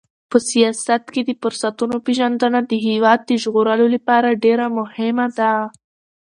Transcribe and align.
په 0.29 0.37
سیاست 0.49 1.03
کې 1.13 1.21
د 1.25 1.29
فرصتونو 1.41 1.95
پیژندنه 2.05 2.59
د 2.65 2.71
هېواد 2.87 3.19
د 3.23 3.31
ژغورلو 3.43 3.85
لپاره 3.95 4.39
ډېره 4.43 4.65
مهمه 4.79 5.27
ده. 5.37 5.53